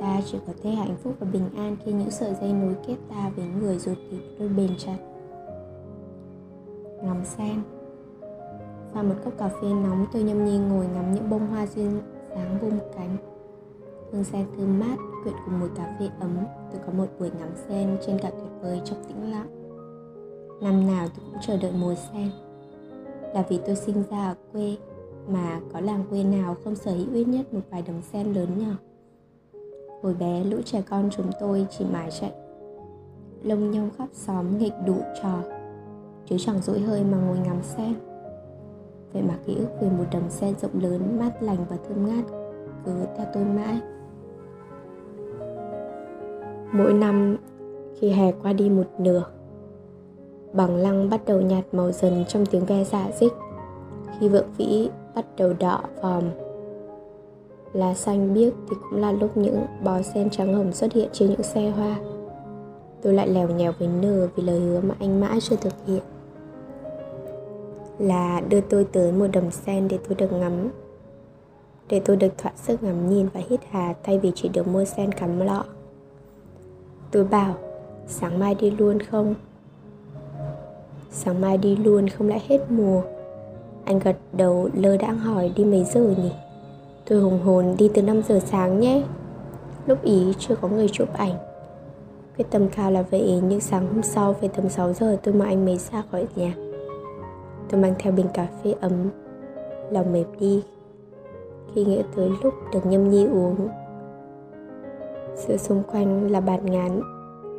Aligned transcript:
ta 0.00 0.20
chỉ 0.26 0.38
có 0.46 0.52
thể 0.62 0.70
hạnh 0.70 0.96
phúc 1.02 1.14
và 1.20 1.26
bình 1.32 1.48
an 1.56 1.76
khi 1.84 1.92
những 1.92 2.10
sợi 2.10 2.34
dây 2.40 2.52
nối 2.52 2.76
kết 2.86 2.96
ta 3.08 3.30
với 3.36 3.46
người 3.60 3.78
ruột 3.78 3.98
thịt 4.10 4.20
đôi 4.38 4.48
bền 4.48 4.70
chặt. 4.78 4.98
Ngắm 7.02 7.24
sen 7.24 7.62
pha 8.92 9.02
một 9.02 9.14
cốc 9.24 9.38
cà 9.38 9.48
phê 9.48 9.68
nóng, 9.68 10.06
tôi 10.12 10.22
nhâm 10.22 10.44
nhi 10.44 10.58
ngồi 10.58 10.86
ngắm 10.86 11.14
những 11.14 11.30
bông 11.30 11.46
hoa 11.46 11.66
duyên 11.66 12.00
dáng 12.34 12.58
vung 12.60 12.78
cánh. 12.96 13.16
Hương 14.12 14.24
sen 14.24 14.46
thơm 14.56 14.80
mát, 14.80 14.96
quyện 15.24 15.34
cùng 15.44 15.60
mùi 15.60 15.68
cà 15.76 15.96
phê 15.98 16.08
ấm. 16.20 16.36
Tôi 16.72 16.80
có 16.86 16.92
một 16.92 17.06
buổi 17.18 17.30
ngắm 17.38 17.48
sen 17.68 17.96
trên 18.06 18.18
cạn 18.18 18.32
tuyệt 18.32 18.52
vời 18.62 18.80
trong 18.84 19.04
tĩnh 19.08 19.30
lặng. 19.32 19.48
Năm 20.62 20.86
nào 20.86 21.08
tôi 21.08 21.24
cũng 21.32 21.40
chờ 21.46 21.56
đợi 21.56 21.72
mùa 21.80 21.94
sen. 22.12 22.30
Là 23.34 23.46
vì 23.48 23.60
tôi 23.66 23.76
sinh 23.76 24.02
ra 24.10 24.26
ở 24.26 24.34
quê, 24.52 24.76
mà 25.28 25.60
có 25.72 25.80
làng 25.80 26.04
quê 26.10 26.24
nào 26.24 26.56
không 26.64 26.74
sở 26.76 26.90
hữu 26.90 27.14
ít 27.14 27.28
nhất 27.28 27.54
một 27.54 27.60
vài 27.70 27.82
đồng 27.82 28.02
sen 28.02 28.32
lớn 28.32 28.48
nhỏ? 28.58 28.72
Hồi 30.02 30.14
bé 30.14 30.44
lũ 30.44 30.56
trẻ 30.64 30.82
con 30.90 31.08
chúng 31.10 31.30
tôi 31.40 31.66
chỉ 31.70 31.84
mải 31.92 32.10
chạy 32.20 32.32
lông 33.42 33.70
nhông 33.70 33.90
khắp 33.98 34.08
xóm 34.12 34.58
nghịch 34.58 34.72
đủ 34.86 34.96
trò. 35.22 35.38
Chứ 36.26 36.36
chẳng 36.38 36.60
dỗi 36.62 36.80
hơi 36.80 37.04
mà 37.04 37.18
ngồi 37.18 37.38
ngắm 37.38 37.62
sen. 37.62 37.94
Vậy 39.12 39.22
mà 39.22 39.34
ký 39.46 39.54
ức 39.54 39.68
về 39.80 39.88
một 39.98 40.04
đầm 40.10 40.30
sen 40.30 40.54
rộng 40.62 40.82
lớn, 40.82 41.18
mát 41.18 41.42
lành 41.42 41.64
và 41.68 41.76
thơm 41.88 42.06
ngát, 42.06 42.24
cứ 42.84 42.92
theo 43.16 43.26
tôi 43.34 43.44
mãi. 43.44 43.80
Mỗi 46.72 46.92
năm, 46.92 47.36
khi 47.98 48.10
hè 48.10 48.32
qua 48.32 48.52
đi 48.52 48.70
một 48.70 48.86
nửa, 48.98 49.24
bằng 50.52 50.76
lăng 50.76 51.10
bắt 51.10 51.20
đầu 51.26 51.40
nhạt 51.40 51.64
màu 51.72 51.92
dần 51.92 52.24
trong 52.28 52.46
tiếng 52.46 52.64
ve 52.64 52.84
dạ 52.84 53.10
dích. 53.20 53.32
Khi 54.18 54.28
vượng 54.28 54.52
vĩ 54.56 54.90
bắt 55.14 55.26
đầu 55.36 55.52
đỏ 55.58 55.82
vòm 56.02 56.24
lá 57.72 57.94
xanh 57.94 58.34
biếc 58.34 58.52
thì 58.70 58.76
cũng 58.90 59.00
là 59.00 59.12
lúc 59.12 59.36
những 59.36 59.66
bó 59.84 60.02
sen 60.02 60.30
trắng 60.30 60.54
hồng 60.54 60.72
xuất 60.72 60.92
hiện 60.92 61.08
trên 61.12 61.30
những 61.30 61.42
xe 61.42 61.70
hoa. 61.70 61.96
Tôi 63.02 63.12
lại 63.14 63.28
lèo 63.28 63.48
nhèo 63.48 63.72
với 63.78 63.88
nờ 63.88 64.28
vì 64.36 64.42
lời 64.42 64.60
hứa 64.60 64.80
mà 64.80 64.94
anh 64.98 65.20
mãi 65.20 65.38
chưa 65.40 65.56
thực 65.56 65.74
hiện. 65.86 66.02
Là 67.98 68.40
đưa 68.48 68.60
tôi 68.60 68.84
tới 68.84 69.12
một 69.12 69.26
đầm 69.32 69.50
sen 69.50 69.88
để 69.88 69.98
tôi 70.08 70.14
được 70.14 70.32
ngắm. 70.32 70.68
Để 71.88 72.00
tôi 72.04 72.16
được 72.16 72.38
thỏa 72.38 72.52
sức 72.56 72.82
ngắm 72.82 73.10
nhìn 73.10 73.28
và 73.34 73.40
hít 73.48 73.60
hà 73.70 73.94
thay 74.02 74.18
vì 74.18 74.32
chỉ 74.34 74.48
được 74.48 74.68
mua 74.68 74.84
sen 74.84 75.12
cắm 75.12 75.40
lọ. 75.40 75.64
Tôi 77.10 77.24
bảo, 77.24 77.54
sáng 78.06 78.38
mai 78.38 78.54
đi 78.54 78.70
luôn 78.70 79.00
không? 79.00 79.34
Sáng 81.10 81.40
mai 81.40 81.58
đi 81.58 81.76
luôn 81.76 82.08
không 82.08 82.28
lại 82.28 82.42
hết 82.48 82.70
mùa. 82.70 83.02
Anh 83.84 83.98
gật 83.98 84.16
đầu, 84.32 84.68
lơ 84.74 84.96
đãng 84.96 85.18
hỏi, 85.18 85.52
đi 85.56 85.64
mấy 85.64 85.84
giờ 85.84 86.14
nhỉ? 86.22 86.32
Tôi 87.08 87.20
hùng 87.20 87.40
hồn 87.44 87.74
đi 87.78 87.90
từ 87.94 88.02
5 88.02 88.22
giờ 88.22 88.40
sáng 88.44 88.80
nhé. 88.80 89.02
Lúc 89.86 90.02
ý 90.02 90.34
chưa 90.38 90.54
có 90.56 90.68
người 90.68 90.88
chụp 90.88 91.08
ảnh. 91.12 91.34
Quyết 92.36 92.44
tâm 92.50 92.68
cao 92.68 92.90
là 92.90 93.02
vậy, 93.02 93.40
nhưng 93.48 93.60
sáng 93.60 93.86
hôm 93.86 94.02
sau 94.02 94.34
về 94.40 94.48
tầm 94.48 94.68
6 94.68 94.92
giờ 94.92 95.16
tôi 95.22 95.34
mà 95.34 95.46
anh 95.46 95.64
mới 95.64 95.76
ra 95.76 96.02
khỏi 96.10 96.26
nhà. 96.36 96.54
Tôi 97.68 97.80
mang 97.80 97.94
theo 97.98 98.12
bình 98.12 98.26
cà 98.34 98.46
phê 98.64 98.74
ấm, 98.80 98.92
lòng 99.90 100.12
mệt 100.12 100.24
đi. 100.40 100.62
Khi 101.74 101.84
nghĩ 101.84 102.02
tới 102.16 102.30
lúc 102.42 102.54
được 102.72 102.86
nhâm 102.86 103.10
nhi 103.10 103.26
uống 103.26 103.68
giữa 105.34 105.56
xung 105.56 105.82
quanh 105.92 106.30
là 106.30 106.40
bạt 106.40 106.64
ngán 106.64 107.00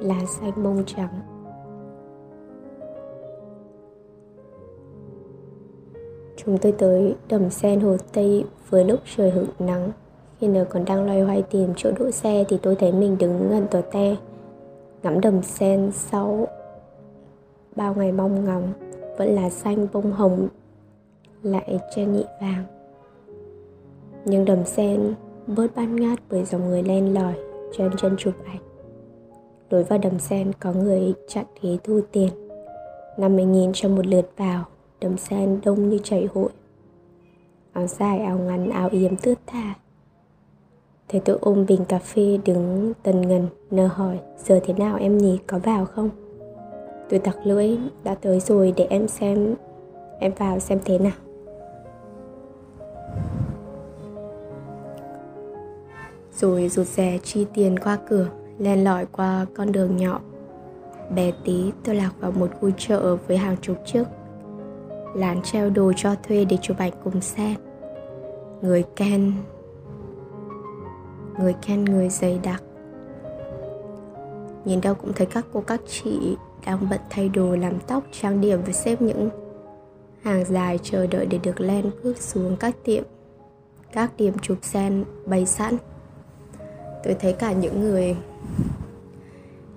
lá 0.00 0.20
xanh 0.26 0.62
bông 0.62 0.84
trắng. 0.86 1.31
Chúng 6.46 6.58
tôi 6.58 6.72
tới 6.72 7.14
đầm 7.28 7.50
sen 7.50 7.80
Hồ 7.80 7.96
Tây 8.12 8.44
với 8.70 8.84
lúc 8.84 9.00
trời 9.16 9.30
hửng 9.30 9.48
nắng. 9.58 9.92
Khi 10.40 10.48
nờ 10.48 10.64
còn 10.64 10.84
đang 10.84 11.06
loay 11.06 11.20
hoay 11.20 11.42
tìm 11.42 11.72
chỗ 11.76 11.90
đỗ 11.98 12.10
xe 12.10 12.44
thì 12.48 12.58
tôi 12.62 12.76
thấy 12.76 12.92
mình 12.92 13.18
đứng 13.18 13.50
gần 13.50 13.66
tòa 13.70 13.80
te, 13.80 14.16
ngắm 15.02 15.20
đầm 15.20 15.42
sen 15.42 15.90
sau 15.94 16.48
bao 17.76 17.94
ngày 17.94 18.12
mong 18.12 18.44
ngóng, 18.44 18.72
vẫn 19.16 19.34
là 19.34 19.50
xanh 19.50 19.86
bông 19.92 20.12
hồng 20.12 20.48
lại 21.42 21.78
che 21.94 22.04
nhị 22.04 22.24
vàng. 22.40 22.64
Nhưng 24.24 24.44
đầm 24.44 24.64
sen 24.64 25.14
bớt 25.46 25.74
bát 25.74 25.86
ngát 25.88 26.18
bởi 26.30 26.44
dòng 26.44 26.68
người 26.68 26.82
len 26.82 27.14
lỏi 27.14 27.34
chân 27.76 27.90
chân 27.96 28.16
chụp 28.18 28.34
ảnh. 28.44 28.60
Lối 29.70 29.84
vào 29.84 29.98
đầm 29.98 30.18
sen 30.18 30.52
có 30.60 30.72
người 30.72 31.14
chặn 31.28 31.44
ghế 31.62 31.76
thu 31.84 32.00
tiền 32.12 32.28
50.000 33.16 33.70
cho 33.74 33.88
một 33.88 34.06
lượt 34.06 34.30
vào 34.36 34.64
đầm 35.02 35.16
sen 35.16 35.60
đông 35.64 35.88
như 35.88 35.98
chảy 35.98 36.28
hội. 36.34 36.50
Áo 37.72 37.86
dài, 37.86 38.18
áo 38.18 38.38
ngắn, 38.38 38.70
áo 38.70 38.88
yếm 38.92 39.16
tướt 39.16 39.34
tha. 39.46 39.74
Thấy 41.08 41.20
tôi 41.24 41.38
ôm 41.40 41.66
bình 41.68 41.84
cà 41.84 41.98
phê 41.98 42.38
đứng 42.44 42.92
tần 43.02 43.20
ngần, 43.20 43.48
nờ 43.70 43.86
hỏi, 43.86 44.18
Giờ 44.44 44.60
thế 44.64 44.74
nào 44.74 44.96
em 44.96 45.18
nhỉ? 45.18 45.38
Có 45.46 45.58
vào 45.58 45.84
không? 45.84 46.10
Tôi 47.08 47.18
tặc 47.18 47.36
lưỡi, 47.44 47.78
đã 48.04 48.14
tới 48.14 48.40
rồi, 48.40 48.74
để 48.76 48.86
em 48.90 49.08
xem, 49.08 49.54
Em 50.18 50.32
vào 50.38 50.58
xem 50.58 50.78
thế 50.84 50.98
nào. 50.98 51.12
Rồi 56.32 56.68
rụt 56.68 56.86
rè 56.86 57.18
chi 57.18 57.46
tiền 57.54 57.78
qua 57.78 57.98
cửa, 58.08 58.28
Len 58.58 58.84
lỏi 58.84 59.06
qua 59.12 59.46
con 59.54 59.72
đường 59.72 59.96
nhỏ. 59.96 60.20
Bé 61.14 61.32
tí, 61.44 61.72
tôi 61.84 61.94
lạc 61.94 62.12
vào 62.20 62.32
một 62.32 62.50
khu 62.60 62.70
chợ 62.78 63.16
với 63.26 63.36
hàng 63.36 63.56
chục 63.62 63.76
chiếc 63.86 64.04
lán 65.14 65.42
treo 65.42 65.70
đồ 65.70 65.92
cho 65.96 66.14
thuê 66.22 66.44
để 66.44 66.58
chụp 66.62 66.78
ảnh 66.78 66.92
cùng 67.04 67.20
sen 67.20 67.54
người 68.62 68.84
ken 68.96 69.32
người 71.38 71.54
ken 71.66 71.84
người 71.84 72.08
dày 72.08 72.40
đặc. 72.42 72.62
Nhìn 74.64 74.80
đâu 74.80 74.94
cũng 74.94 75.12
thấy 75.12 75.26
các 75.26 75.46
cô, 75.52 75.60
các 75.60 75.80
chị 75.88 76.36
đang 76.66 76.88
bận 76.90 77.00
thay 77.10 77.28
đồ, 77.28 77.56
làm 77.56 77.80
tóc, 77.86 78.04
trang 78.12 78.40
điểm 78.40 78.60
và 78.66 78.72
xếp 78.72 79.02
những 79.02 79.30
hàng 80.22 80.44
dài 80.44 80.78
chờ 80.82 81.06
đợi 81.06 81.26
để 81.26 81.38
được 81.42 81.60
len 81.60 81.90
bước 82.02 82.18
xuống 82.18 82.56
các 82.60 82.76
tiệm, 82.84 83.04
các 83.92 84.10
điểm 84.16 84.34
chụp 84.42 84.58
sen 84.62 85.04
bày 85.26 85.46
sẵn. 85.46 85.76
Tôi 87.04 87.14
thấy 87.20 87.32
cả 87.32 87.52
những 87.52 87.80
người 87.80 88.16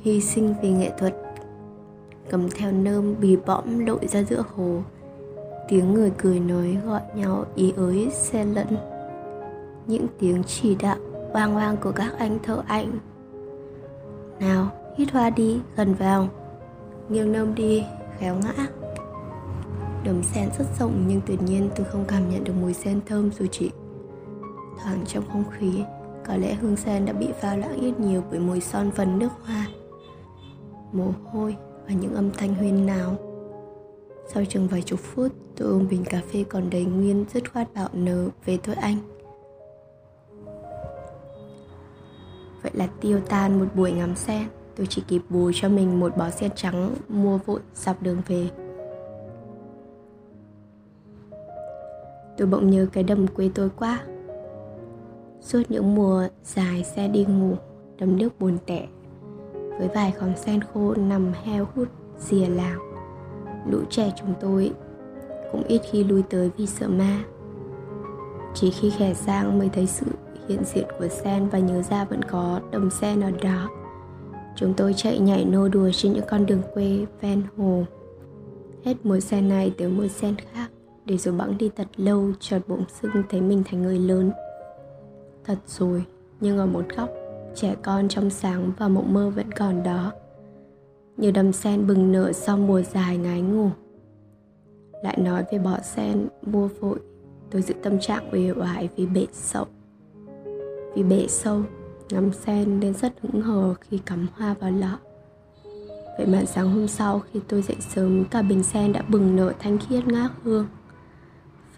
hy 0.00 0.20
sinh 0.20 0.54
vì 0.62 0.70
nghệ 0.70 0.90
thuật 0.98 1.14
cầm 2.30 2.50
theo 2.50 2.72
nơm 2.72 3.14
bì 3.20 3.36
bõm 3.36 3.86
lội 3.86 4.06
ra 4.06 4.22
giữa 4.22 4.44
hồ 4.54 4.82
tiếng 5.68 5.94
người 5.94 6.12
cười 6.18 6.40
nói 6.40 6.78
gọi 6.86 7.00
nhau 7.14 7.44
ý 7.54 7.72
ới, 7.76 8.10
xen 8.10 8.52
lẫn. 8.52 8.66
Những 9.86 10.06
tiếng 10.18 10.42
chỉ 10.44 10.74
đạo, 10.74 10.96
vang 11.32 11.54
vang 11.54 11.76
của 11.76 11.92
các 11.92 12.18
anh 12.18 12.38
thợ 12.42 12.62
ảnh. 12.66 12.98
Nào, 14.40 14.68
hít 14.96 15.10
hoa 15.10 15.30
đi, 15.30 15.60
gần 15.76 15.94
vào. 15.94 16.28
Nghiêng 17.08 17.32
nơm 17.32 17.54
đi, 17.54 17.84
khéo 18.18 18.34
ngã. 18.34 18.66
Đầm 20.04 20.22
sen 20.22 20.48
rất 20.58 20.64
rộng 20.78 21.04
nhưng 21.08 21.20
tuyệt 21.26 21.42
nhiên 21.42 21.70
tôi 21.76 21.86
không 21.86 22.04
cảm 22.08 22.30
nhận 22.30 22.44
được 22.44 22.52
mùi 22.60 22.74
sen 22.74 23.00
thơm 23.06 23.30
dù 23.38 23.46
chỉ 23.50 23.70
thoảng 24.82 25.04
trong 25.06 25.24
không 25.32 25.44
khí. 25.58 25.84
Có 26.26 26.36
lẽ 26.36 26.54
hương 26.54 26.76
sen 26.76 27.06
đã 27.06 27.12
bị 27.12 27.28
pha 27.40 27.56
loãng 27.56 27.80
ít 27.80 28.00
nhiều 28.00 28.22
bởi 28.30 28.40
mùi 28.40 28.60
son 28.60 28.90
phấn 28.90 29.18
nước 29.18 29.28
hoa, 29.44 29.66
mồ 30.92 31.12
hôi 31.24 31.56
và 31.86 31.94
những 31.94 32.14
âm 32.14 32.30
thanh 32.30 32.54
huyên 32.54 32.86
náo 32.86 33.16
sau 34.26 34.44
chừng 34.44 34.68
vài 34.68 34.82
chục 34.82 35.00
phút, 35.00 35.32
tôi 35.56 35.68
ôm 35.68 35.88
bình 35.90 36.04
cà 36.04 36.22
phê 36.32 36.44
còn 36.48 36.70
đầy 36.70 36.84
nguyên 36.84 37.24
dứt 37.32 37.52
khoát 37.52 37.74
bạo 37.74 37.88
nở 37.92 38.28
về 38.44 38.58
tôi 38.62 38.74
anh. 38.74 38.96
Vậy 42.62 42.72
là 42.74 42.88
tiêu 43.00 43.20
tan 43.28 43.58
một 43.58 43.66
buổi 43.74 43.92
ngắm 43.92 44.16
sen, 44.16 44.42
tôi 44.76 44.86
chỉ 44.90 45.02
kịp 45.08 45.22
bù 45.28 45.50
cho 45.54 45.68
mình 45.68 46.00
một 46.00 46.16
bó 46.16 46.30
sen 46.30 46.50
trắng 46.56 46.94
mua 47.08 47.38
vội 47.38 47.60
dọc 47.74 48.02
đường 48.02 48.22
về. 48.26 48.48
Tôi 52.36 52.46
bỗng 52.46 52.70
nhớ 52.70 52.86
cái 52.92 53.04
đầm 53.04 53.26
quê 53.26 53.50
tôi 53.54 53.70
quá. 53.70 54.04
Suốt 55.40 55.62
những 55.68 55.94
mùa 55.94 56.28
dài 56.44 56.84
xe 56.84 57.08
đi 57.08 57.24
ngủ, 57.24 57.56
đầm 57.98 58.18
nước 58.18 58.40
buồn 58.40 58.58
tẻ, 58.66 58.86
với 59.78 59.88
vài 59.94 60.12
khóm 60.12 60.36
sen 60.36 60.60
khô 60.60 60.94
nằm 60.94 61.32
heo 61.44 61.66
hút 61.74 61.88
dìa 62.18 62.46
làng 62.46 62.93
lũ 63.70 63.78
trẻ 63.90 64.12
chúng 64.16 64.34
tôi. 64.40 64.72
Cũng 65.52 65.62
ít 65.62 65.80
khi 65.90 66.04
lui 66.04 66.22
tới 66.22 66.50
vì 66.56 66.66
sợ 66.66 66.88
ma. 66.88 67.24
Chỉ 68.54 68.70
khi 68.70 68.90
khẻ 68.90 69.14
sang 69.14 69.58
mới 69.58 69.68
thấy 69.68 69.86
sự 69.86 70.06
hiện 70.48 70.64
diện 70.64 70.84
của 70.98 71.08
sen 71.08 71.48
và 71.48 71.58
nhớ 71.58 71.82
ra 71.82 72.04
vẫn 72.04 72.22
có 72.22 72.60
đầm 72.70 72.90
sen 72.90 73.20
ở 73.20 73.30
đó. 73.42 73.68
Chúng 74.56 74.74
tôi 74.74 74.94
chạy 74.96 75.18
nhảy 75.18 75.44
nô 75.44 75.68
đùa 75.68 75.90
trên 75.92 76.12
những 76.12 76.24
con 76.30 76.46
đường 76.46 76.62
quê 76.74 77.06
ven 77.20 77.42
hồ. 77.56 77.84
Hết 78.84 78.94
mùa 79.04 79.20
sen 79.20 79.48
này 79.48 79.74
tới 79.78 79.88
mùa 79.88 80.08
sen 80.08 80.34
khác, 80.36 80.70
để 81.04 81.16
rồi 81.16 81.34
bẵng 81.34 81.58
đi 81.58 81.70
thật 81.76 81.86
lâu, 81.96 82.32
chợt 82.40 82.60
bỗng 82.66 82.84
sưng 83.00 83.22
thấy 83.30 83.40
mình 83.40 83.62
thành 83.70 83.82
người 83.82 83.98
lớn. 83.98 84.32
Thật 85.44 85.58
rồi, 85.66 86.04
nhưng 86.40 86.58
ở 86.58 86.66
một 86.66 86.84
góc, 86.96 87.08
trẻ 87.54 87.74
con 87.82 88.08
trong 88.08 88.30
sáng 88.30 88.72
và 88.78 88.88
mộng 88.88 89.14
mơ 89.14 89.30
vẫn 89.30 89.52
còn 89.52 89.82
đó 89.82 90.12
như 91.16 91.30
đầm 91.30 91.52
sen 91.52 91.86
bừng 91.86 92.12
nở 92.12 92.32
sau 92.32 92.56
mùa 92.56 92.82
dài 92.82 93.16
ngái 93.16 93.40
ngủ. 93.40 93.70
Lại 95.02 95.18
nói 95.18 95.44
về 95.52 95.58
bọ 95.58 95.78
sen 95.78 96.28
mua 96.42 96.68
vội. 96.80 96.98
Tôi 97.50 97.62
giữ 97.62 97.74
tâm 97.82 98.00
trạng 98.00 98.30
uể 98.32 98.52
oải 98.52 98.88
vì 98.96 99.06
bể 99.06 99.26
sậu. 99.32 99.66
Vì 100.94 101.02
bể 101.02 101.26
sâu, 101.28 101.62
ngắm 102.10 102.32
sen 102.32 102.80
nên 102.80 102.94
rất 102.94 103.12
hững 103.22 103.42
hờ 103.42 103.74
khi 103.74 103.98
cắm 103.98 104.26
hoa 104.36 104.54
vào 104.54 104.70
lọ. 104.70 104.98
Vậy 106.18 106.26
mà 106.26 106.44
sáng 106.44 106.70
hôm 106.70 106.88
sau 106.88 107.20
khi 107.20 107.40
tôi 107.48 107.62
dậy 107.62 107.76
sớm, 107.80 108.24
cả 108.24 108.42
bình 108.42 108.62
sen 108.62 108.92
đã 108.92 109.02
bừng 109.08 109.36
nở 109.36 109.52
thanh 109.58 109.78
khiết 109.78 110.06
ngát 110.06 110.30
hương. 110.42 110.66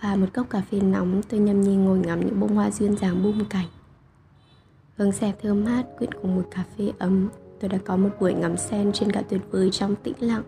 Pha 0.00 0.16
một 0.16 0.26
cốc 0.34 0.50
cà 0.50 0.62
phê 0.70 0.80
nóng, 0.80 1.22
tôi 1.28 1.40
nhâm 1.40 1.60
nhi 1.60 1.76
ngồi 1.76 1.98
ngắm 1.98 2.20
những 2.20 2.40
bông 2.40 2.54
hoa 2.54 2.70
duyên 2.70 2.96
dáng 2.96 3.22
bung 3.22 3.44
cảnh. 3.50 3.66
Vâng, 4.96 5.06
hương 5.06 5.12
xe 5.12 5.32
thơm 5.42 5.64
mát 5.64 5.82
quyện 5.98 6.14
cùng 6.14 6.36
một 6.36 6.48
cà 6.50 6.64
phê 6.78 6.92
ấm. 6.98 7.28
Tôi 7.60 7.68
đã 7.68 7.78
có 7.84 7.96
một 7.96 8.10
buổi 8.20 8.34
ngắm 8.34 8.56
sen 8.56 8.92
trên 8.92 9.12
cả 9.12 9.22
tuyệt 9.28 9.40
vời 9.50 9.70
trong 9.70 9.94
tĩnh 10.02 10.14
lặng. 10.20 10.42